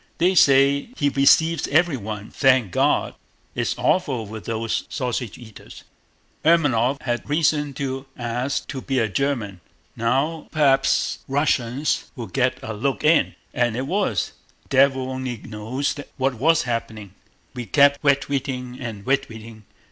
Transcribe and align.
"They 0.17 0.33
say 0.33 0.89
he 0.97 1.11
weceives 1.11 1.67
evewyone, 1.67 2.31
thank 2.33 2.71
God!... 2.71 3.13
It's 3.53 3.77
awful 3.77 4.25
with 4.25 4.45
those 4.45 4.85
sausage 4.89 5.37
eaters! 5.37 5.83
Ermólov 6.43 6.99
had 7.03 7.25
weason 7.29 7.75
to 7.75 8.07
ask 8.17 8.67
to 8.69 8.81
be 8.81 8.95
pwomoted 8.95 8.95
to 8.95 8.95
be 8.95 8.97
a 8.97 9.07
German! 9.09 9.61
Now 9.95 10.47
p'waps 10.51 11.19
Wussians 11.29 12.05
will 12.15 12.25
get 12.25 12.57
a 12.63 12.73
look 12.73 13.03
in. 13.03 13.35
As 13.53 13.75
it 13.75 13.85
was, 13.85 14.31
devil 14.69 15.11
only 15.11 15.37
knows 15.37 15.93
what 16.17 16.33
was 16.33 16.63
happening. 16.63 17.13
We 17.53 17.67
kept 17.67 18.01
wetweating 18.01 18.79
and 18.79 19.05
wetweating. 19.05 19.65